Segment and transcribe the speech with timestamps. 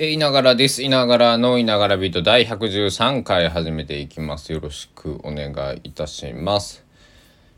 [0.00, 0.84] えいながらです。
[0.84, 4.52] いながらのいながらビート第113回始めていきます。
[4.52, 6.84] よろしくお願いいたします。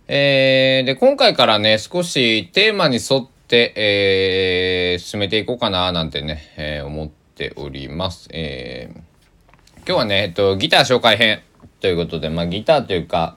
[0.08, 8.26] えー、で、今回からね、少しテーマに沿って、えー、進めていこうかな、なんてね、えー、思っております。
[8.32, 8.96] えー、
[9.80, 11.42] 今日はね、えっと、ギター紹介編
[11.80, 13.36] ということで、まあ、ギターというか、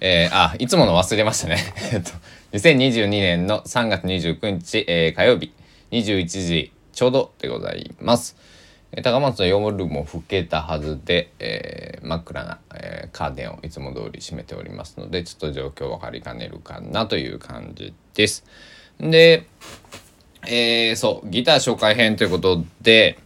[0.00, 1.58] えー、あ、いつもの忘れましたね。
[1.92, 2.10] えっと、
[2.52, 5.52] 2022年の3月29日、えー、火曜日、
[5.90, 8.36] 21時、ちょうどでございます。
[9.04, 18.44] 高松の夜も更けたはずで、えー、真っ暗な、えー、カーテンをいつも通り閉めておりますのでちょっと状況分かりかねるかなという感じです。
[18.98, 19.46] で、
[20.48, 23.20] えー、そうギター紹介編ということで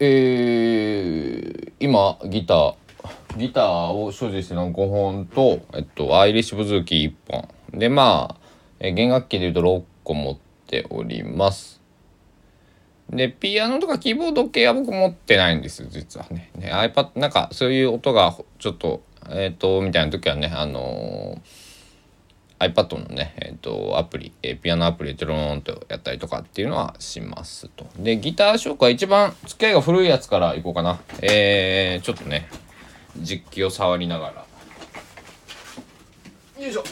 [0.00, 2.74] えー、今ギター
[3.36, 8.46] ギターを所持しての5本と、えっと、アイリッシュブズーキー1本でまあ、
[8.80, 11.80] え弦楽器でいうと6個持ってております。
[13.10, 16.50] で、ピアノとかキーボード系は僕持ってないんです実はね。
[16.54, 27.86] ね iPad、なんかそういう音がちょっと、えっ、ー、と、みたいな時はね、あのー、iPad のね、えっ、ー、と、アプリ、えピアノアプリでローンとやったりとかっていうのはしますと。
[27.98, 31.00] で、ギター紹介、一番付き合いが古いやつからいこうかな。
[31.22, 32.48] えー、ちょっとね、
[33.16, 34.32] 実機を触りなが
[36.58, 36.62] ら。
[36.62, 36.84] よいしょ。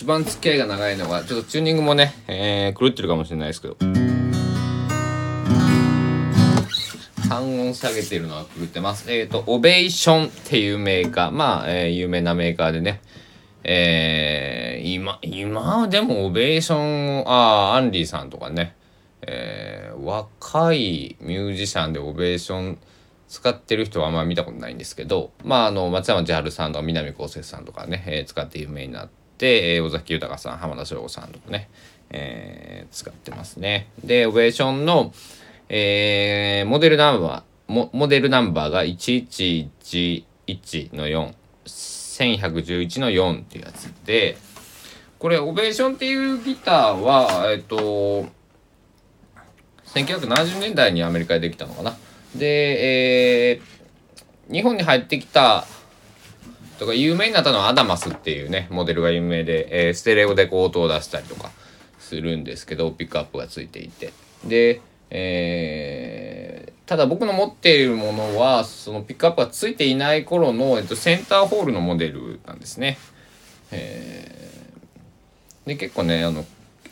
[0.00, 3.76] 一番付き合いが長いのがちょっとチューニングもね、えー、狂ってるかもしれないですけど。
[7.28, 9.12] 半音下げてるのは狂ってます。
[9.12, 11.30] えっ、ー、とオベーションっていうメーカー。
[11.32, 13.02] まあ、えー、有名なメーカーでね。
[13.62, 18.74] えー、今今でもオベーションああアンリーさんとかね。
[19.20, 22.78] えー、若いミュージシャンでオベーション
[23.28, 25.32] 使ってる人はあんま見たことないんですけど。
[25.44, 31.68] まああの松山千春さんとか南こうせつさんとかね、えー、使って有名になって、えー、尾崎豊さん浜田省吾さんとかね、
[32.10, 33.88] えー、使ってますね。
[34.04, 35.12] でオベーションの、
[35.68, 41.32] えー、モデルナンバーモモデルナンバーが1111の4
[41.64, 44.36] 1111の4っていうやつで
[45.18, 48.26] これオベーションっていうギターはえっと
[49.86, 51.96] 1970年代にアメリカでできたのかな。
[52.34, 55.66] で、えー、日本に入ってきた
[56.80, 61.50] とか有名になったのはアダマスっていうねモデルが有名で、えー、ステレオでこう音を出したりとか
[61.98, 64.14] するんですけどピックアップがついていて
[64.46, 64.80] で、
[65.10, 72.96] えー、ただ僕の持っているものはそのピックアップがついていない頃の、えっと、センターホールのモデルなんですね。
[73.72, 76.46] えー、で結構ねあの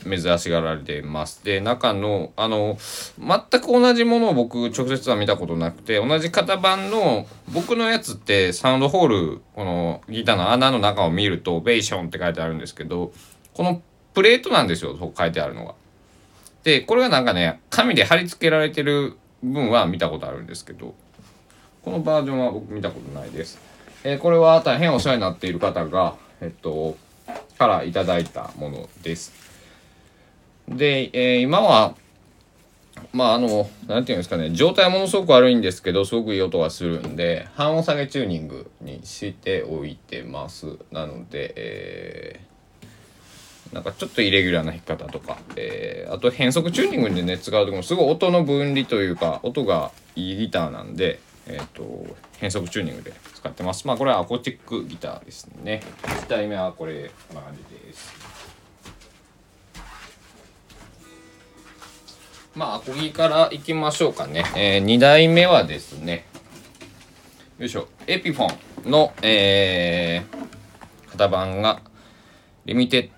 [0.04, 1.44] 珍しがられています。
[1.44, 2.78] で中のあの
[3.18, 13.12] 全く同じものを僕直接は見たことなくて同じ型番の僕のやつってサウンドホールこのギターの穴の中を見ると「ベーション」って書いてあるんですけど
[13.54, 13.82] この
[14.14, 15.74] プレートなんですよそう書いてあるのが。
[16.64, 20.94] でこれがなんかね紙で貼り付けられてる分は見たことあるんですけど
[21.84, 23.58] このバージョンは僕見たことないです。
[24.04, 26.96] えー、これは大変お世話になっている方がえっと
[27.58, 29.47] からいただいたものです。
[30.76, 31.94] で、えー、今は
[33.12, 40.78] まああの何て言うんですかね状態はものすごく悪いんですけどすごくいい音がするんで半音下げチューニングにしておいてます。
[40.90, 53.86] なので、えー、なんかちょっとイレギュラーな弾き方とか、えー、あと変速チューニングでね使う時もすごい音の分離というか音がいいギターなんでえっ、ー、と変速チューニングで使ってます。
[53.86, 55.82] まあこれはアコーティックギターですね。
[56.02, 58.27] 1体目はこれこんな感じです。
[62.58, 64.44] まあ、アコギからいきましょうかね。
[64.56, 66.24] えー、2台目はですね、
[67.56, 71.82] よいしょ、エピフォンの、えー、型番が、
[72.64, 73.10] リミテッ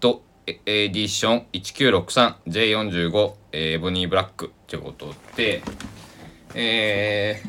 [0.00, 5.62] ドエディション 1963J45、えー、エボニーブラックということで、
[6.56, 7.40] え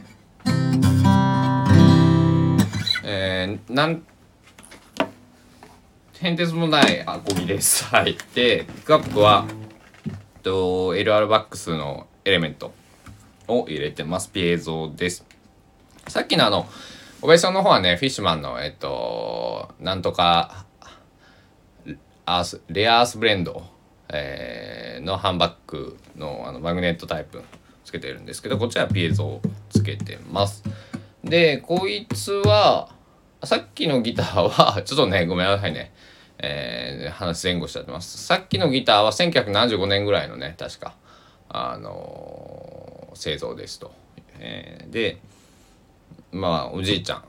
[0.46, 0.52] ー、
[3.06, 4.04] えー、なん
[6.20, 7.86] 変哲もないアコギです。
[7.86, 8.16] はい。
[8.36, 9.48] で、ピックアップは、
[10.42, 12.74] と LR バックスのエレメント
[13.48, 14.30] を入れてます。
[14.30, 15.26] ピエゾです。
[16.08, 16.68] さっきのあの
[17.22, 20.66] 小林さんの方はねフィッシュマンのえっとなんとか
[22.26, 23.64] アースレアアースブレンド、
[24.10, 27.44] えー、のハンバックのあのマグネットタイプ
[27.84, 30.64] つけてるんですけどこっちはピエゾをつけてます。
[31.24, 32.90] でこいつは
[33.44, 35.92] さっきのギターはちょっとねごめんなさいね
[36.42, 38.18] えー、話前後しちゃってます。
[38.24, 40.96] さっきのギターは1975年ぐらいのね、確か、
[41.50, 43.92] あのー、製造ですと。
[44.40, 45.18] えー、で、
[46.32, 47.24] まあ、おじいちゃん、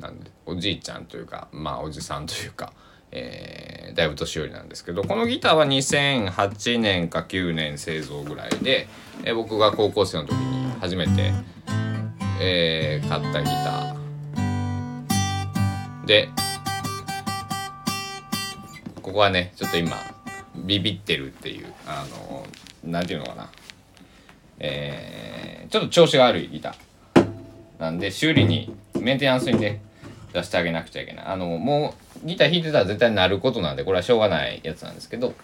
[0.00, 2.72] なんで、おじいちゃんというか、まあ、おじさんというか、
[3.16, 8.88] えー、だいぶ年寄りなんですけどこのギターは2008年か9年製造ぐらいで、
[9.22, 11.32] えー、僕が高校生の時に初めて、
[12.40, 16.28] えー、買ったギターで
[19.04, 19.98] ここはねちょっと今
[20.56, 22.46] ビビってるっていうあの
[22.82, 23.50] 何て言うのかな。
[24.58, 27.26] えー、ちょっと調子が悪いギター。
[27.78, 29.82] なんで修理にメンテナンスにね
[30.32, 31.26] 出してあげなくちゃいけない。
[31.26, 35.34] あのもうギター弾いてたら絶対なることなんでこれはしょうがないやつなんですけど。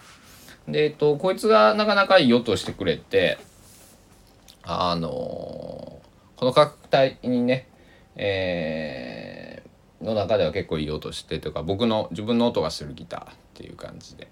[0.67, 3.37] でえっとこいつがなかなかいい音してくれて
[4.63, 6.01] あの、こ
[6.41, 7.67] の価格帯にね
[8.15, 9.40] えー、
[10.01, 14.27] の中では結構いい音してとか僕の自分の音がするギターっていう感じで、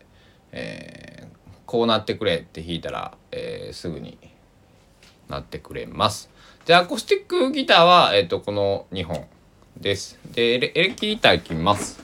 [0.51, 4.17] えー、こうなってくれって弾いたら、えー、すぐに
[5.27, 6.29] なってくれます。
[6.65, 9.27] でアコースティックギターは、えーとこの2本。
[9.79, 10.19] です。
[10.33, 11.99] で、エレエレキギターいきます。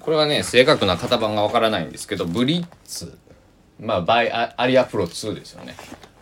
[0.00, 3.16] これはね、正確な型番がわからないんですけど、ブリッツ、
[3.78, 5.76] まあ、バイアリアプロ2ですよね。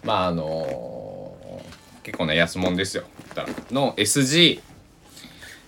[0.05, 0.98] まあ、あのー、
[2.09, 3.05] 結構ね、安物ですよ。
[3.71, 4.61] の SG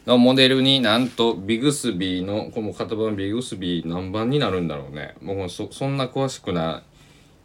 [0.06, 5.16] のモデルになんとビグスビーのこの型番ビグスビー何番になるんだろうね。
[5.20, 6.82] もうそそんな詳しくな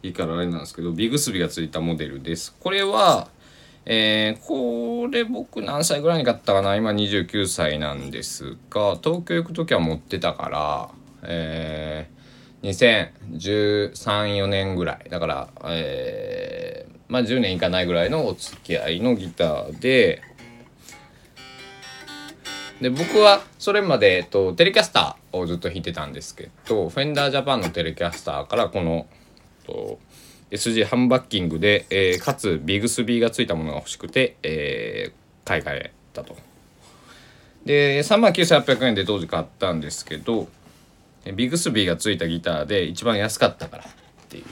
[0.02, 2.56] いからあれなんですけどビグスビーがついたモデルです。
[2.58, 3.28] これは
[3.84, 6.74] えー、これ僕何歳ぐらいに買ったかな？
[6.76, 10.88] 今29歳なんですが東京行く時は持ってたから
[11.22, 12.70] えー、
[13.92, 15.10] 2013,4年ぐらい。
[15.10, 20.22] だからえー、まあ10年いかないぐらいのお付き合いのギターで
[22.80, 29.06] で僕はそれまで、えっと、テレキャスターをずっと弾いてたんですけどフェンダージャパンのテレキャスターからこの
[29.64, 29.98] と
[30.50, 36.36] SG ハンバッキングで、えー、かつビグスビーがついたものが欲しくて、えー、買い替えたと。
[37.64, 40.46] で3万9800円で当時買ったんですけど
[41.34, 43.88] ビグスビーがついたギターで一番安かったからっ
[44.28, 44.44] ていう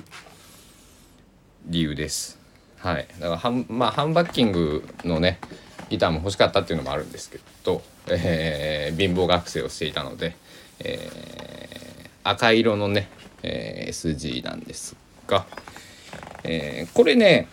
[1.66, 2.44] 理由です。
[2.84, 5.38] はい、だからハン,、まあ、ハンバッキングのね
[5.88, 10.36] ギターも欲しかったっていうのもあるんですけど、えー、貧乏学生をしていたので、
[10.81, 13.08] えー、赤色のね、
[13.42, 14.96] えー、SG なんです
[15.26, 15.46] が、
[16.44, 17.48] えー、これね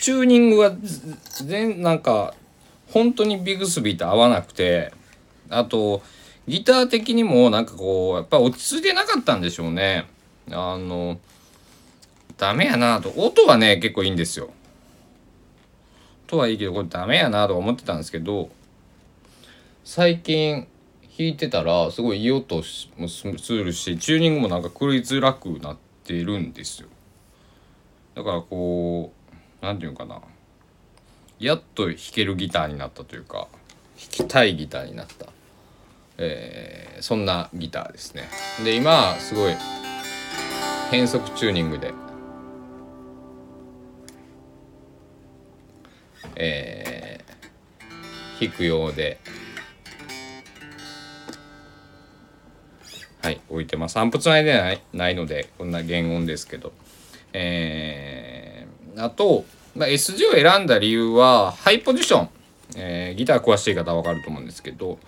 [0.00, 0.72] チューニングが
[1.44, 2.32] 全なんか
[2.90, 4.94] 本当にビグスビーと合わなくて
[5.50, 6.00] あと
[6.48, 10.06] ギター的にもなんかこうやっぱ落ち着いてなかったんでしょうね。
[10.50, 11.18] あの
[12.36, 13.10] ダメやなと。
[13.16, 14.50] 音はね結構いいんですよ。
[16.26, 18.48] とはいいけどこれダメやなと思ってたんですけど
[19.84, 20.66] 最近
[21.16, 22.56] 弾いてたらすごいいい音
[22.96, 26.88] もするしチューニングもなんか狂いづらくなってるんですよ。
[28.14, 29.34] だからこう
[29.64, 30.20] 何て言うかな。
[31.38, 33.48] やっと弾けるギターになったというか
[33.96, 35.26] 弾きたいギターになった、
[36.16, 38.28] えー、そんなギターですね。
[38.64, 39.54] で今すごい
[40.90, 41.92] 変速チューニングで
[46.36, 49.18] えー、弾くようで。
[53.22, 53.94] はい置いてます。
[53.94, 56.72] 散歩つないでないないのでこんな原音ですけど。
[57.34, 59.44] えー、あと、
[59.74, 62.28] まあ、SG を選んだ理由はハイポジション、
[62.76, 64.98] えー、ギター詳しい方は分かると思うんですけど、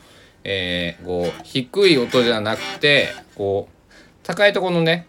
[0.43, 5.07] えー、こう低い音じゃなくてこう高いところのね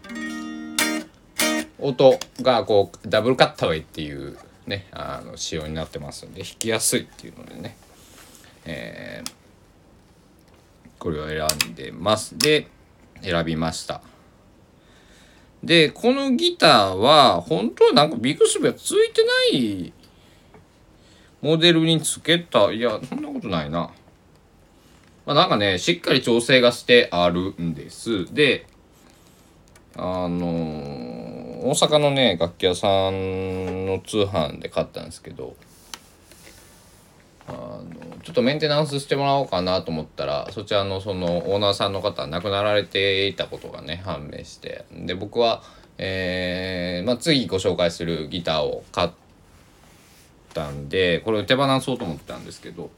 [1.80, 7.76] 音がこうダブルカッタウェイっていうねあの仕様になってますんで弾きやすいっていうのでね、
[8.66, 9.32] えー、
[11.00, 12.38] これを選んでます。
[12.38, 12.68] で
[13.22, 14.02] 選びました。
[15.64, 19.94] でこのギターは本当はなんかビッグスビはついてない
[21.42, 22.72] モデルにつけた。
[22.72, 23.92] いやそんなことないな。
[25.26, 28.32] まあなんかねしっかり調整がしてあるんです。
[28.34, 28.68] で
[29.96, 35.56] あのー、大阪のね楽器屋さんの通販で買ったんですけど
[37.48, 37.84] あの
[38.24, 45.64] ちょっとメンテナンスしてもらおうかなと思ったらそちらのそのオーナーさんの方亡くなられていたことがね判明してで僕は、
[45.98, 49.10] えーまあ、次ご紹介するギターを買っ
[50.54, 52.90] たんでこれを手放そうと思ってたんですけど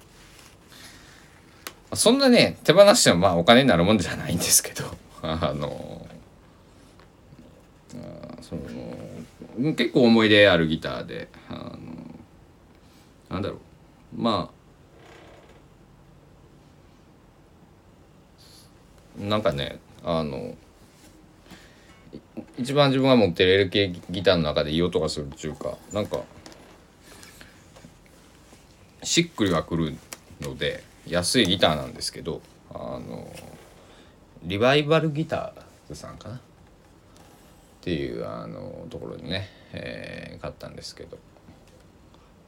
[1.93, 4.85] そんなね手放してもまあお金になるもんじゃないんですけど
[5.21, 6.07] あの
[8.41, 11.79] その結構思い出あるギターであの
[13.29, 13.59] なんだろう。
[14.21, 14.59] まあ
[19.21, 20.55] なんかねあの
[22.57, 26.21] 一番自分が持ってる LK ギターの中でいい音がするっていうかなんか
[29.03, 29.95] しっくりはくる
[30.41, 32.41] ので安いギターなんですけど
[32.71, 33.31] あの
[34.43, 36.41] リバイバルギターさんかな。
[37.79, 41.17] っていうあのところにね、えー買ったんですけど。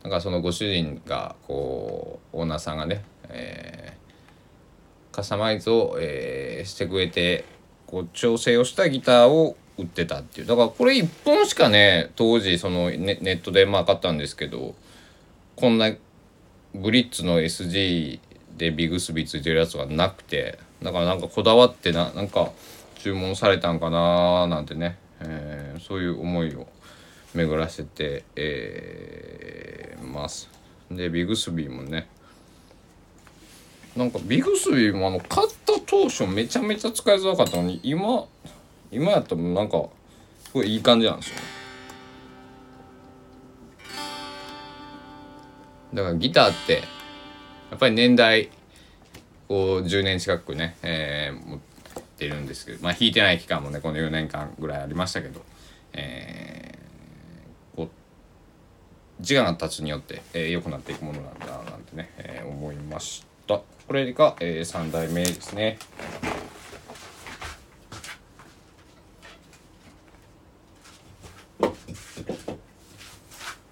[0.04, 7.44] なんかそのご主人がこうオーナーさんがね、えーカスタマイズを、えーしてくれて
[7.86, 10.48] こう調整をしたギターを売ってたっていう。
[10.48, 14.76] だからこれ1本しかね当時そのネネットでまあ買ったんですけど
[15.56, 15.92] こんな
[16.74, 18.20] ブリッツの SG
[18.58, 22.52] でビグスビーついてるやつがなくてだからなんかこだわってななんか
[22.96, 26.68] 注文されたんかなーなんてね、えーそういう思いを
[27.34, 30.50] 巡らせて、えーます。
[30.96, 32.08] でビグスビーもね
[33.96, 38.26] なんかビグスビーもあの買った当初めちゃめちゃ使いづらかったのに今
[38.92, 39.86] 今やったらなんか
[40.44, 41.36] すごいいい感じなんですよ
[45.94, 46.74] だからギターって
[47.70, 48.50] やっぱり年代
[49.48, 51.71] こう10年近くね、えー持って
[52.28, 55.42] るんですけどまあ弾いてない期間もねこの4年間ぐらいありましたけど、
[55.94, 57.90] えーこう
[59.24, 63.62] 時間が経つによって、えー良くなっていくものなんだなんてね、えー思いました。
[63.88, 65.78] これが、え3代目ですね。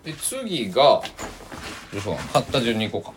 [0.03, 1.01] で次が
[1.91, 2.29] どうしようかな。
[2.29, 3.13] 買った順にいこうか。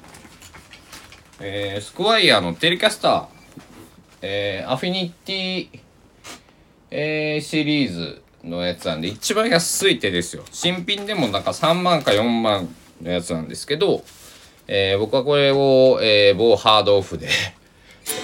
[1.41, 3.27] えー、スクワイヤーのテレキャスター、
[4.23, 5.69] えー、アフィニティ、
[6.91, 10.45] えー、シリーズのやつなんで一番安い手ですよ。
[10.50, 12.69] 新品でもなんか3万か4万
[13.02, 14.05] のやつなんですけど、
[14.69, 17.29] えー、僕はこれを、えー、某ハードオフで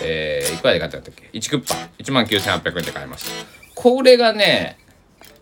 [0.03, 1.75] えー、いくらで買ったんだっけ ?1 クッパ。
[1.99, 3.31] 19,800円で買いました。
[3.75, 4.79] これがね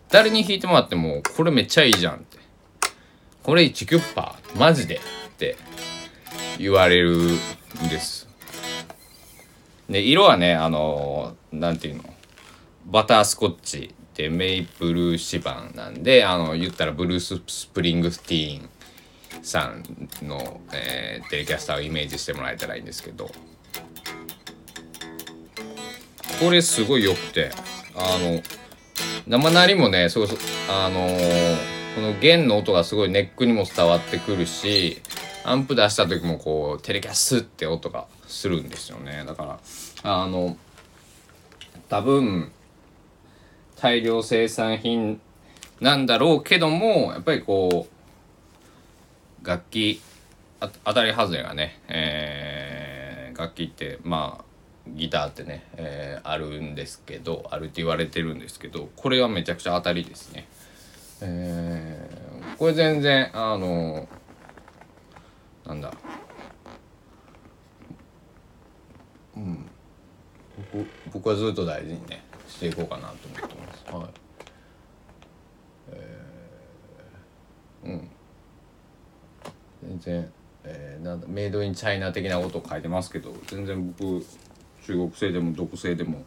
[0.09, 2.37] 誰に弾いてもらってもこれめっちゃいいじゃんって。
[3.43, 4.39] これ1キュッパ。
[4.55, 4.95] マジで。
[4.95, 4.99] っ
[5.37, 5.55] て
[6.57, 8.26] 言われるんです。
[9.89, 12.03] で色はねあのなんていうの？
[12.85, 18.69] バタースコッチでメイプル指板なんであの言ったらブルース・スプリングスティーン
[19.43, 19.83] さん
[20.27, 23.29] の、えーテレキャスターをイメージしてもらえたらいいんですけど。
[26.39, 27.49] これすごい良くて
[27.95, 28.41] あの
[29.25, 30.37] 生鳴りもねそうそう
[30.69, 31.55] あのー
[31.95, 35.01] この弦の音がすごいネックにも伝わってくるし
[35.43, 39.59] アンプ出した時もこうテレキャスって音がするんですよねだから
[40.03, 40.57] あの
[41.89, 42.51] 多分
[43.79, 45.21] 大量生産品
[45.79, 47.87] なんだろうけどもやっぱりこ
[49.43, 50.01] う楽器
[50.59, 54.43] あ当たり外れがね、えー楽器ってまあ
[54.95, 60.47] ギターってね、えーあるんですけどあるって言われてるんですけどこれはめちゃくちゃ当たりですね。
[61.21, 64.07] えーこれ全然あの
[65.67, 65.93] なんだ
[69.37, 69.69] うん。
[70.73, 73.85] 僕僕はずっと大事にねしていこうかなと思ってます。
[73.95, 74.07] はい。
[75.91, 78.09] えーうん。
[79.83, 80.31] 全然、
[80.63, 84.25] えーなんだメイドインチャイナ的なことを書いてますけど全然僕
[84.85, 86.23] 中国製でもどこ製でも。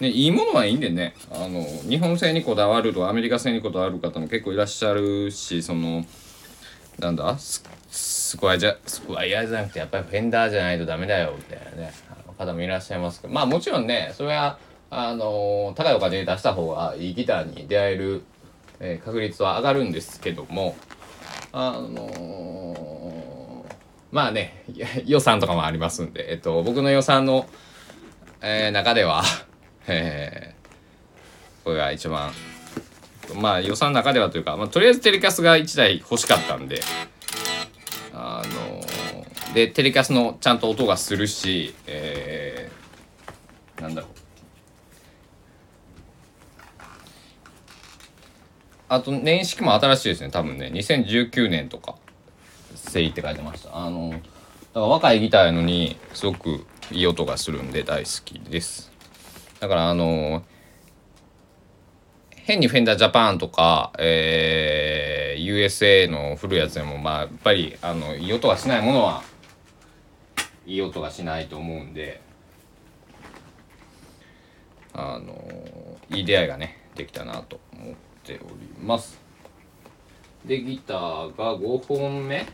[0.00, 1.14] ね、いいものはいいんでね。
[1.30, 6.04] あの日本製にこだわるとアメリカ製にこだわる方も結構いらっしゃるしその
[6.98, 11.92] なんだススクワイじゃスクワイヤーじゃなくてやっぱりフェンダーじゃないとダメだよみたいなね。
[12.38, 14.58] 方もいらっしゃいますけどまあもちろんねそれは
[14.90, 18.22] あの高いお金で出した方がいいギターに出会える、
[18.80, 20.76] えー確率は上がるんですけども
[21.52, 23.64] あの
[24.10, 24.64] まあね
[25.06, 27.46] 予算とかもありますんで、えっと、僕の予算の、
[28.40, 29.22] えー中では
[29.88, 30.62] えー
[31.64, 32.32] これが一番
[33.36, 36.80] まあ予算の中ではというか、まあ、とりあえずテレキャスが1台欲しかったんで
[39.54, 44.10] でテレキャスのちゃんと音がするし、えーなんだろう。
[48.88, 50.70] あと年式も新しいですね多分ね。
[50.72, 51.96] 2019年とか
[52.76, 53.76] 「せい」って書いてました。
[53.76, 54.22] あのだか
[54.74, 58.92] ら若いギターやのにすごくいい音がするんで大好きです。
[59.60, 60.44] だからあの
[62.30, 69.22] 変にフェンダージャパンとか、えー USA の古いやつでもまあやっぱりあのいい音がしないものは
[70.66, 72.20] いい音がしないと思うんで
[74.94, 75.34] あの
[76.10, 79.18] いい出会いがねできたなと思っております。
[80.44, 82.38] でギターが5本目。
[82.38, 82.44] よ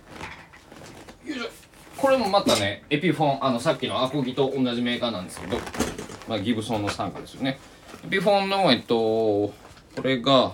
[1.27, 1.49] いしょ。
[1.97, 5.57] これもまたねエピフォンあのさっきのアコギと同じメーカーなんですけど、
[6.29, 7.59] まあ、ギブソンの傘下ですよね。
[8.05, 9.55] エピフォンのえっとこ
[10.05, 10.53] れが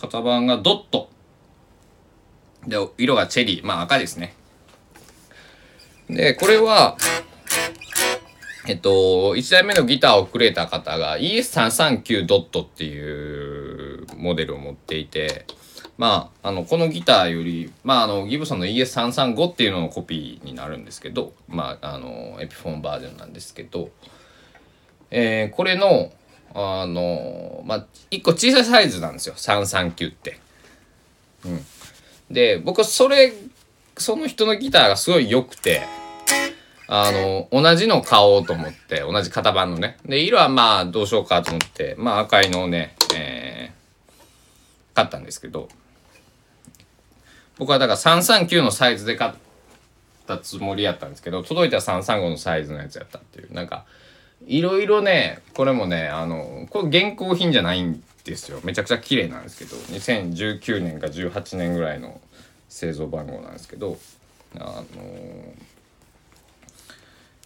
[0.00, 1.08] 型番がドット。
[2.66, 3.66] で色がチェリー。
[3.66, 4.34] まあ赤ですね。
[6.08, 6.96] で、これは、
[8.66, 15.46] えっと、1台目のギターをくれた方が ES339 ドットっていうモデルを持っていて、
[15.96, 23.90] まあ、あの、このギターより、まあ、あの、ギブソンの ES335 っていうののコピーになるんですけど、まあ、あの、エピフォンバージョンなんですけど、
[25.10, 26.12] えー、これの、
[26.54, 30.38] あの、まあ、1個小さいサイズなんですよ、339って。
[31.44, 31.64] うん。
[32.30, 33.32] で、僕それ、
[33.96, 35.82] その人のギターがすごい良くて、
[36.86, 39.96] あの、同じの買おうと思って、同じ型番のね。
[40.04, 45.68] で、色はまあ、どうしようかと思って、まあ、赤いのをね、えー、買ったんですけど、
[47.56, 49.32] 僕はだから339のサイズで買っ
[50.26, 53.84] たつもりやったんですけど、届いたら335のサイズのやつやったっていう、なんか、
[54.46, 58.60] いろいろね、これもね、あの、これ現行品じゃないんですよ。
[58.64, 62.20] めちゃくちゃ綺麗なんですけど、2019年か18年ぐらいの
[62.74, 63.96] 製造番号なんですけど、
[64.58, 64.84] あの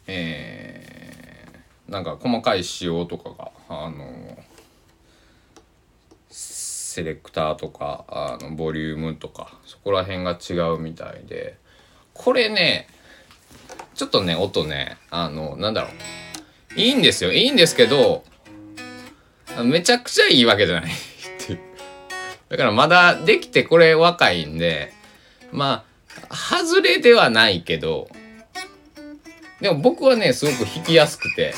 [0.07, 4.07] えー、なんか細かい仕様とかが、あの
[6.31, 11.59] セレクターとかあのボリュームとかそこら辺が違うみたいで
[12.15, 12.89] これね
[13.95, 16.81] ちょっとね音ねあのなんだろう。
[16.81, 17.35] いいんですよ。
[17.35, 18.25] いいんですけど
[19.63, 20.95] めちゃくちゃいいわけじゃないっ
[21.47, 21.61] ていう。
[22.49, 24.97] だからまだできてこれ若いんで
[25.53, 25.85] ま
[26.31, 28.09] あ外れではないけど
[29.61, 31.55] でも僕はねすごく弾きやすくて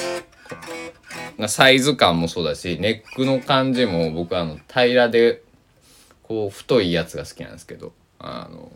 [1.48, 5.42] サイズ感もそうだしネックの感じも僕はあの平らで
[6.22, 8.70] こう太いやつが好きなんですけどあの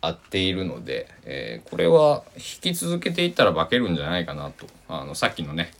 [0.00, 4.66] 合っているので、えー、これは引き続けていったら化けるんじゃないかなと。
[4.88, 5.72] あのさっきのね、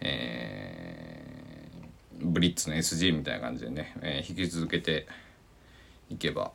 [0.00, 5.06] えー、ブリッツの SG みたいな感じでね、えー、引き続けて
[6.10, 6.52] いけば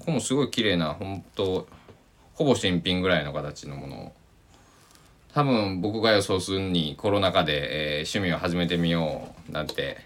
[0.00, 1.68] ここもすごい綺麗な本当
[2.34, 3.96] ほぼ新品ぐらいの形のもの。
[4.06, 4.12] を
[5.32, 9.98] 多分僕が予想するにコロナ禍で、えー、趣味を始めてみようなんて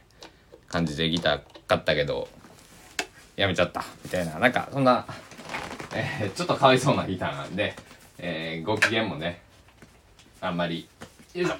[0.68, 2.28] 感じでギター買ったけど
[3.36, 3.84] やめちゃった。
[4.04, 5.06] みたいななんかそんな、
[5.94, 7.74] えー、ちょっとかわいそうなギターなんで、
[8.18, 9.40] えー、ご機嫌もね
[10.40, 10.86] あんまり
[11.34, 11.54] よいしょ。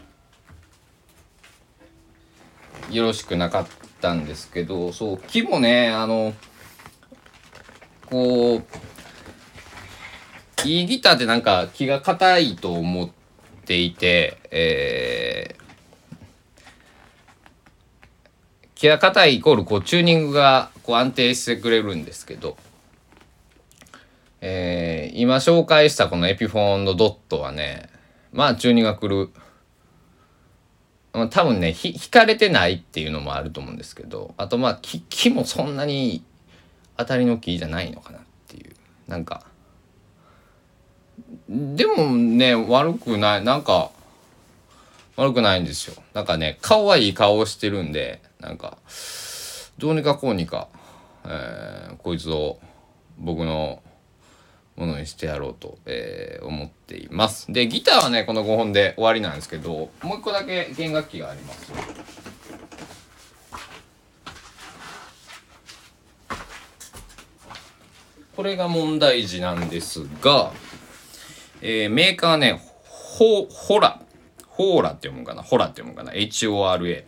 [2.95, 3.67] よろしくなかっ
[4.01, 6.35] たんですけどそう木もねあの
[8.15, 8.63] こ
[10.65, 13.11] ういいギターってなんか気が硬いと思っ
[13.67, 16.17] ていて、えー、
[18.77, 22.57] 気が硬いイコールこうチューニングがこう安定してくれるんですけど、
[24.41, 27.89] えー、今紹介したこのエピフォンのドットはね
[28.33, 29.31] まあチューニングが来る。
[31.31, 36.25] 多分ねひ引かれてないっていうのもあると思うんですけどあとまあ木木もそんなに
[36.97, 38.73] 当たりの木じゃないのかなっていう。
[39.09, 39.45] なんか
[41.49, 43.91] でもね悪くないなんか
[45.17, 46.03] 悪くないんですよ。
[46.13, 48.79] なんかね顔はいい顔をしてるんでなんか
[49.79, 50.69] どうにかこうにか、
[51.25, 52.59] えー、こいつを
[53.19, 53.83] 僕の
[54.77, 57.53] ものにしてやろうと、えー、思っています。
[57.53, 61.73] でギターはねこの5本で終わりなんですけどもう一個だけ弦楽器があります。
[68.37, 70.53] これが問題児なんですが
[71.67, 74.03] えー、メーカーはね、ホ、ホラ、
[74.49, 75.43] ホーラって読むかな？
[75.43, 77.05] ホラって読むかな ?HORA。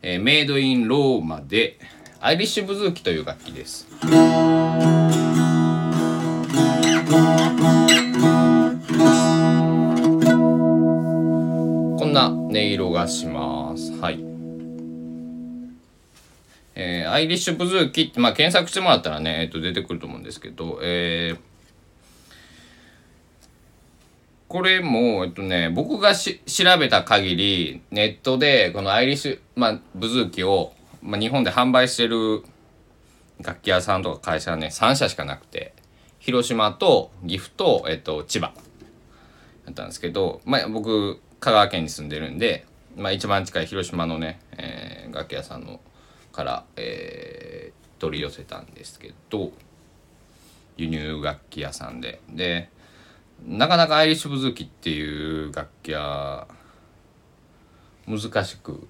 [0.00, 1.78] えー、メイドインローマで、
[2.18, 3.86] アイリッシュブズーキという楽器です。
[4.00, 4.06] こ
[12.06, 13.92] んな音色がします。
[14.00, 14.33] はい。
[16.74, 21.38] えー、アイリッシュブズーキって、まあ、検索してもらったらね、えっと、出てくると思うんですけど、えー、
[24.48, 32.42] これも、えっとね、僕がし調べた限り、ネットで、このアイリッシュ、まあ、ブズーキを、まあ、日本で販売してる
[33.40, 35.74] 楽器屋さんとか会社はね、3社しかなくて、
[36.18, 38.52] 広島と岐阜と、えっと、千葉
[39.66, 45.80] だったんですけど、まあ、僕、香川県に住んでるんで、まあ、一番近い広島のね、えー、楽器屋さんの
[46.34, 49.52] から、えー、取り寄せたんですけど、
[50.76, 52.20] 輸入楽器屋さんで。
[52.28, 52.68] で、
[53.46, 56.48] なかなかアイリッシュブズーキっていう楽器は
[58.06, 58.88] 難しく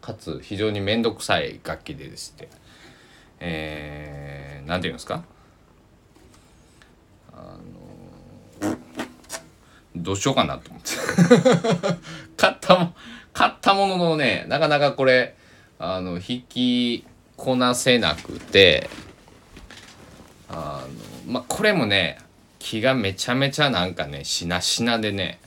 [0.00, 2.48] かつ非常に面倒くさい楽器ででして。
[3.40, 5.22] えー、なんていうんですか？
[7.32, 7.56] あ
[8.62, 8.76] の
[9.96, 10.90] どうしようかなと思って。
[12.36, 12.94] 買ったも
[13.32, 15.36] 買ったもののねなかなかこれ
[15.78, 17.04] あの弾き
[17.36, 18.88] こなせなくて
[20.48, 20.84] あ
[21.26, 22.18] のまあこれもね
[22.58, 25.38] 木がめちゃめちゃなんかねしなしなでね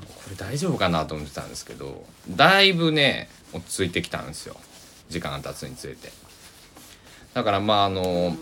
[0.00, 4.56] これ大丈夫かなと思ってたんですけどだいぶね落ち着いてきたんですよ。
[5.08, 6.10] 時間が経つにつれて。
[7.34, 8.36] だからまああの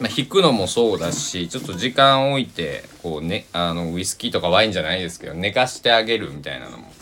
[0.00, 6.92] まあ、弾くのもそうだしちょっと時間を置いてこう、ね、あのウイスキーとかワインじゃないですけど寝かしてあげるみたいなのも、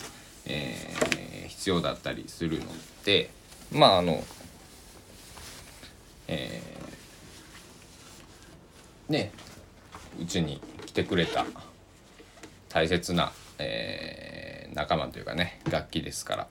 [0.47, 1.26] えー、
[1.67, 2.65] 必要だったりするの
[3.03, 3.29] で
[3.73, 4.23] まああの
[6.29, 9.33] えー、ね
[10.21, 11.45] うちに来てくれた
[12.69, 16.47] 大切な、えー、仲間というかね楽器ですから。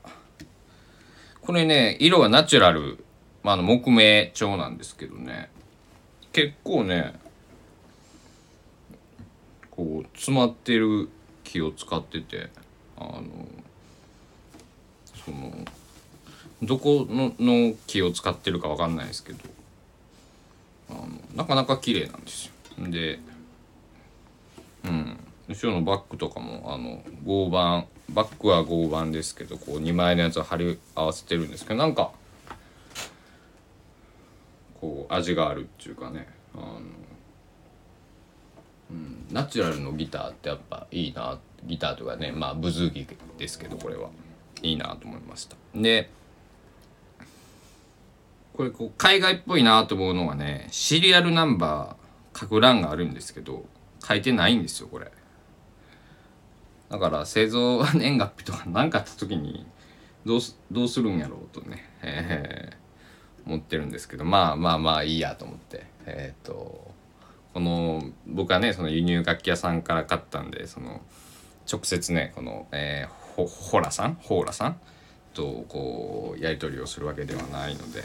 [1.41, 3.03] これね色はナチュラル、
[3.43, 5.49] まあ、あの木目調なんですけどね
[6.33, 7.15] 結構ね
[9.71, 11.09] こう詰まってる
[11.45, 12.51] 木を使ってて
[12.99, 13.23] あの
[15.27, 15.53] その
[16.63, 19.39] どこのの木を使ってるか分かんないですけど
[20.91, 22.53] あのなかなか綺麗なんですよ。
[22.89, 23.19] で
[24.85, 32.13] うん後ろのバッグとかもあの合板バッグは合板ですけどこう2枚のやつを貼り合わせてるんですけどなんか
[34.81, 36.81] こう味があるっていうかねあの、
[38.91, 43.07] うん、ナチュラルのギターってやっぱいいなギターとかねまあブズーギ
[43.39, 44.11] ですけどこれは
[44.63, 45.57] いいなと思いました。
[45.75, 46.11] で
[48.55, 53.65] これこう海外っぽいなと思うのはねシリアルナンバー書く欄があるんですけど
[54.03, 55.11] 書いてないんですよこれ。
[56.89, 59.67] だから製造年月日とか何かあった時に
[60.25, 62.87] どうすどうするんやろうとね、えー
[63.47, 65.87] 思ってるんですけどまあまあまあいいやと思って。
[66.07, 66.91] えっ、ー、と
[67.55, 71.01] この僕はねその輸入楽器屋さんから買ったんでその
[71.71, 74.15] 直接ねこの、えー、ほほらさん？
[74.23, 74.81] ほーらさん？
[75.35, 78.03] とこうやり取りをするわけではないので。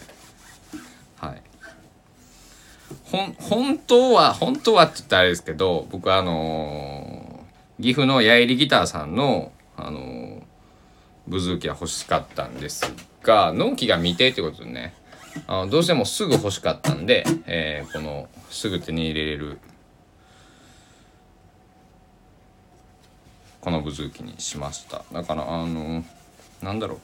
[1.17, 1.41] はい。
[3.07, 10.41] 本当は本当はって言ったらあれですけど僕はあのー、岐阜の八重りギターさんのあのー、
[11.25, 12.83] ブズーキは欲しかったんです
[13.23, 14.93] が納期が未定ってことでね。
[15.47, 19.59] あのどうしてもすぐ欲しかったんで、えー、このすぐ手に入れれる
[23.61, 25.03] このブズーキにしました。
[25.13, 26.03] だからあの
[26.61, 26.99] なんだろう。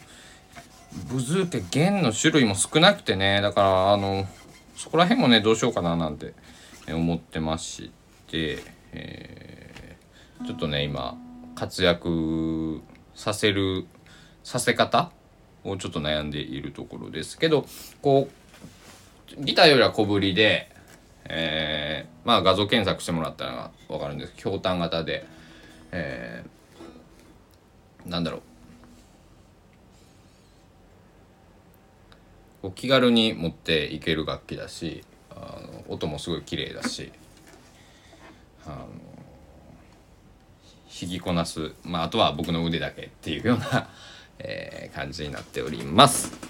[1.13, 3.41] ブズーキ弦の種類も少なくてね。
[3.41, 4.25] だからあの
[4.75, 6.33] そこら辺もねどうしようかななんて
[6.87, 7.91] 思ってまし
[8.27, 8.59] て、
[8.91, 11.17] えー、ちょっとね今
[11.55, 12.81] 活躍
[13.13, 13.85] させる
[14.43, 15.11] させ方
[15.63, 17.65] をちょっと悩んでいるところですけど
[18.01, 18.29] こ
[19.37, 20.71] うギターよりは小ぶりで、
[21.25, 24.33] えー、まあ画像検索してもらったら分かるんです。
[24.35, 25.25] けどひょうたん型で、
[25.91, 28.41] えー、なんだろう
[32.63, 37.11] こう気軽に持っていける楽器だしあの音もすごい綺麗だし
[38.65, 38.87] あの
[40.99, 43.89] 弾きこなす、まあ、あとは僕の腕だけっていうような
[44.39, 46.46] えー、感じになっております。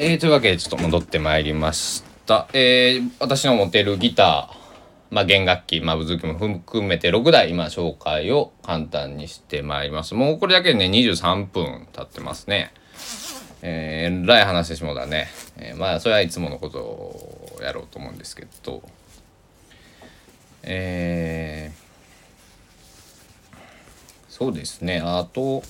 [0.00, 2.46] えー、というわけでちょっと戻ってまいりました。
[2.52, 4.56] えー、私の持てるギター、
[5.10, 10.14] まあ、弦楽器、まあ、ズキも含めて6台今紹介を簡単にしてまいります。
[10.14, 12.72] もうこれだけでね、23分経ってますね。
[13.62, 15.26] えー、えらい話してしもうだね。
[15.56, 18.82] えー、まあ、それはいつものことをやろうと思うんですけど、
[20.62, 23.54] えー、
[24.28, 25.02] そうですね。
[25.04, 25.64] あと、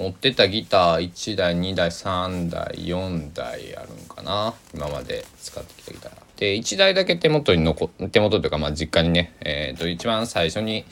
[0.00, 4.54] 持ってたギター1台、2台、3台、4台あるんかな？
[4.72, 6.12] 今まで使ってきたギター。
[6.38, 10.86] で、1台だけ手元に残手元というか、まあ、実家にね、えっ、ー、と、一番最初に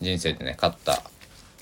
[0.00, 1.02] 人生でね、買った、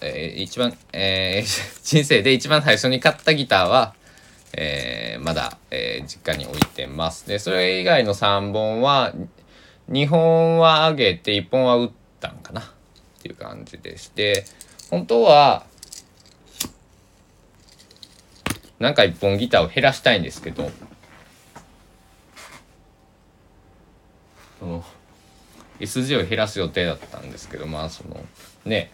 [0.00, 3.94] えー、一番、えー、 人生で一番最初に買ったギターは、
[4.52, 7.26] えー、まだ、えー、実家に置いてます。
[7.26, 9.12] で、それ以外の3本は、
[9.90, 12.60] 2本はあげて1本は打ったんかな？
[12.60, 12.64] っ
[13.20, 14.44] ていう感じでして、
[14.90, 15.66] 本当は、
[18.78, 20.70] なんか1本ギターを減らしたいんですけど、
[24.60, 24.84] その、
[25.80, 28.24] SG を減らす予定だったんですけど、まあその、
[28.64, 28.90] ね、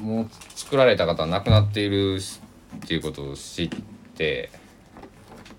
[0.00, 2.18] もう作られた方は亡くなっている
[2.76, 3.70] っていうことを知っ
[4.16, 4.50] て、、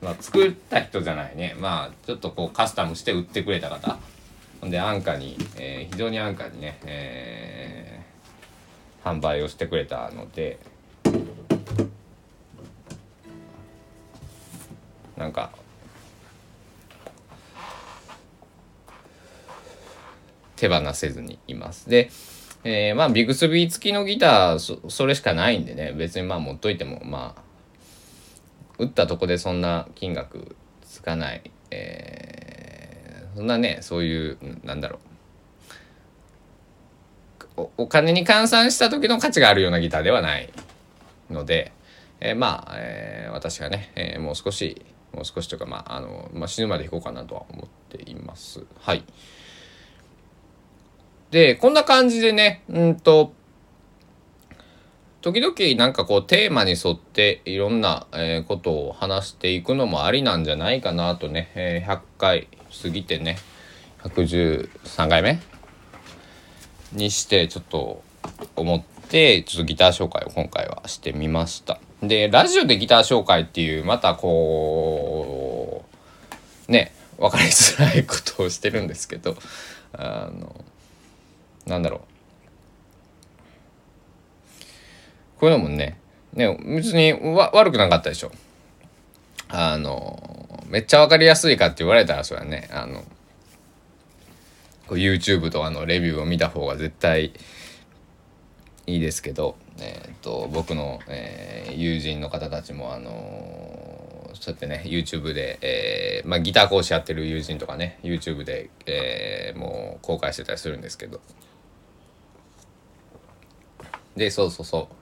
[0.02, 1.56] まあ、作った人じゃないね。
[1.58, 3.98] まあちょっとこうカスタムして売ってくれた方。
[4.60, 10.60] ほんで安価に、えー、非常に安価にね、えー、販売をしてくれたので。
[15.26, 15.50] なんか。
[20.56, 21.90] 手放せずにいます。
[21.90, 22.12] で
[22.64, 25.94] えー、まあビグスビー付きのギターそそれしかないんでね。
[25.94, 27.42] 別にまあ持っといてもまあ
[28.78, 35.00] 打ったとこでそんな金額つかない、えー、そんなねそういうなんだろ
[37.58, 37.62] う。
[37.78, 40.52] おお金に換算した時の価値があるようなギターではない
[41.30, 41.72] ので、
[42.20, 44.82] えー、まあ、えー、私がね、えー、もう少し
[45.16, 49.04] もう少しとかまああの、まあ、死ぬまで弾こうかなとは思っていますはい
[51.32, 53.34] でこんな感じでねうんと
[55.22, 62.48] 時々なんかこうテーマに沿っていろんな、え、ことを話していくのもありなんじゃないかなとね、え、100回
[62.84, 63.40] 過ぎてね
[64.04, 65.40] 113回目
[66.94, 68.04] にしてちょっと
[68.56, 71.80] 思ってちょっとギター紹介を今回はしてみました。
[72.02, 75.86] でラジオでギター紹介っていうまたこ
[76.68, 79.36] うね分かりづらいことをしてるんですけど
[79.94, 80.64] あの
[81.66, 82.02] なんだろう。
[85.40, 86.00] こういうのもね
[86.34, 88.32] ね別にわ悪くなかったでしょ。
[89.48, 93.04] あのめっちゃ分かりやすいかって言われたらそれはねあの
[94.90, 97.34] YouTube とかのレビューを見た方が絶対
[98.88, 111.20] いいですけど、えーと、僕の、えー、友人の方たちもあのー、そうやってね YouTube で、えーまあ、ギター講師やってる友人とかね YouTube で、えー、もう公開してたりするんですけど
[114.16, 114.96] でそうそうそう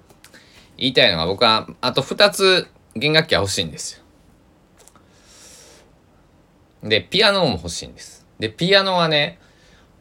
[0.77, 4.03] 言いたいのが僕はあと2つ弦楽器は欲しいんですよ。
[6.83, 8.25] で、ピアノも欲しいんです。
[8.39, 9.39] で、ピアノはね、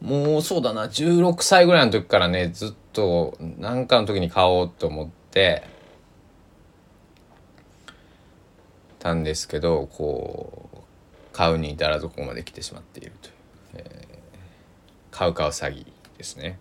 [0.01, 5.63] もうそうだな、16歳ぐらいの時からね、ずっとと何かの時に買おうと思って、
[9.03, 10.77] たんですけど、こう、
[11.33, 13.33] 買うに至らずここまで来てしまっているという、
[13.73, 15.85] えー、買う買う詐欺
[16.17, 16.57] ですね。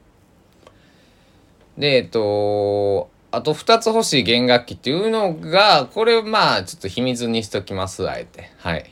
[1.79, 8.51] で、えっと、あと2つ欲しい弦楽器っていうのが、これまあちょっと秘密にしときます、あえて。
[8.59, 8.90] はい。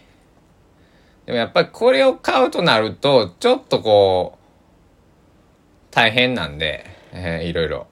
[1.26, 4.40] でもやっぱりこれを買うとなると、ちょっとこう、
[5.90, 7.86] 大変なんで、えー、いろいろ。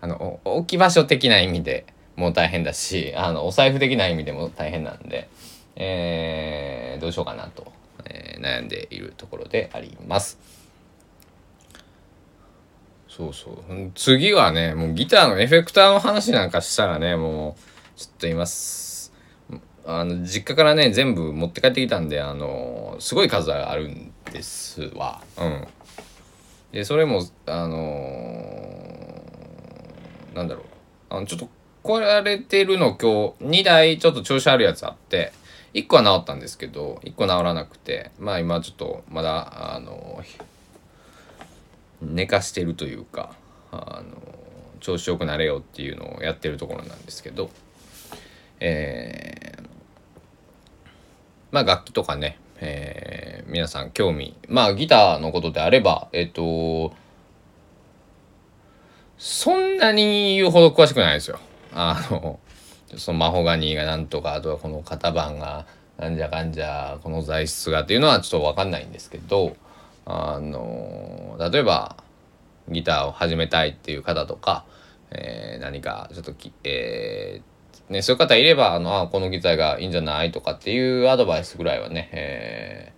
[0.00, 5.28] あの、置き場所的な意味でもう大変だし、あの、お財布的な意味でも大変なんで、
[5.76, 7.72] えー、どうしようかなと、
[8.04, 10.38] えー、悩んでいるところであります。
[13.10, 17.56] そうそう次はねもうギターのエフェクターの話なんかしたらねも
[17.96, 19.12] うちょっと言います
[19.84, 25.66] あの実家からね全部持って帰ってきたんであのすごい数あるんですわうん
[26.72, 30.64] でそれもあのー、なんだろう。
[31.10, 31.48] あのちょっと
[31.82, 35.32] 壊れてるの今日2台ちょっと調子あるやつあって
[35.74, 40.50] 1個は治ったんですけど1個治らなくてまあ今ちょっとまだあのー
[42.02, 43.34] 寝かしてるというか
[43.70, 44.16] あの
[44.80, 47.50] 調子よくなれよっていうのをやってるところなんですけど
[48.58, 49.62] えー、
[51.50, 56.94] まあ楽器とかね、えー、皆さん興味まあギターのことであればえっ、ー、と
[59.18, 61.38] そんなに言うほど詳しくないですよ。
[61.72, 62.40] あの
[62.96, 65.66] そのマホガニーがなんとかあとはこの型番が
[65.98, 69.56] なんじゃかんじゃこの材質がっていうのはちょっと分かんないんですけど
[70.06, 71.96] あの例えば
[72.68, 74.64] ギターを始めたいっていう方とか、
[75.10, 77.42] えー、何かちょっとき、えー、
[77.90, 82.92] ね、そういう方いればあのあこのギターがいいんじゃないとかっていうアドバイスぐらいはね、え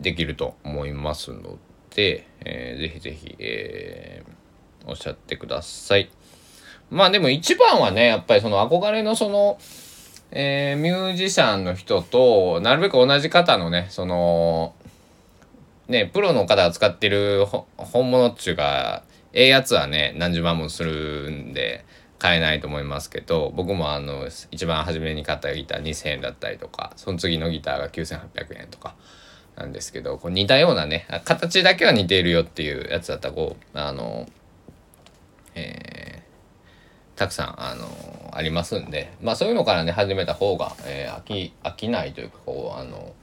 [0.00, 1.58] ー、できると思いますの
[1.94, 6.10] で、えー、ぜひぜひ、えー、おっしゃってください。
[6.90, 9.58] まあでも一番はねやっぱりその憧れのその
[10.32, 14.74] えー、ミュージシャンの人となるべく同じ方のねその
[15.90, 21.84] ね、プロの方が使ってる本物っちゅうか、ええやつはね、何十万もするんで、
[22.20, 28.94] 買えないと思いますけど、僕もあの、一番初めに買ったギター2000円だったりとか、その次のギターが9800円とか、
[29.56, 34.28] なんですけど、こう似たようなね、形だけは似ているよっていうやつだったら、こう、あの、
[35.54, 37.88] えー、たくさん、あの、
[38.32, 43.14] ありますんで、まあそういうのからね、始めた方が、えー、飽き、飽きないというか、こう、あの、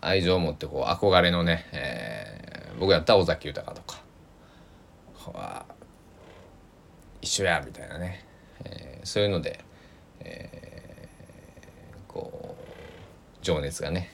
[0.00, 4.00] 愛情を持ってこう憧れのね、えー、僕やった尾崎豊とか
[7.20, 8.24] 一緒やみたいなね、
[8.64, 9.60] えー、そういうので、
[10.20, 12.64] えー、こう
[13.42, 14.10] 情熱がね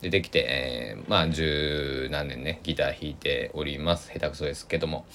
[0.00, 5.06] 出てきて、えー、まあ十何年ねギター弾いております下手くそですけども、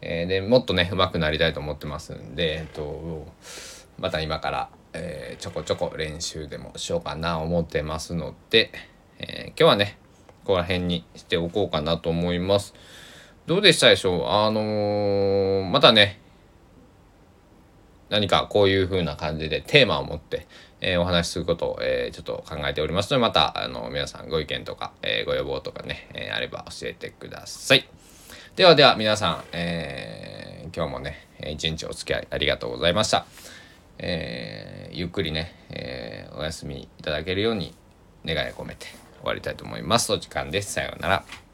[0.00, 3.26] えー、でもっとね上手くなりたいと思ってますんで、えっと、
[3.98, 8.70] また今から、えー、ちょこちょこ練習でもしようかな思ってますので。
[9.22, 9.98] えー、今日はね
[10.44, 12.72] ここら辺にしておこうかなと思います。
[13.44, 14.26] どうでしたでしょう？
[14.28, 16.19] あの、またね、
[18.10, 20.46] 何かこういう風な感じでテーマを持って、
[20.80, 27.88] えー、お話しすることを、えー、ちょっと考えておりますので、また、あの、皆さんご意見とか、えー、ご要望とかね、えあれば教えてください。
[28.56, 33.24] ではでは皆さん、え今日もね、一日お付き合いありがとうございました。
[33.98, 37.74] えゆっくりね、えお休みいただけるように
[38.24, 38.86] 願いを込めて
[39.20, 40.12] 終わりたいと思います。
[40.12, 40.72] お時間です。
[40.72, 41.49] さようなら。